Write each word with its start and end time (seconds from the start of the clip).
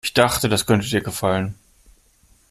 Ich 0.03 0.15
dachte, 0.15 0.49
das 0.49 0.65
könnte 0.65 0.87
dir 0.89 1.01
gefallen. 1.01 1.53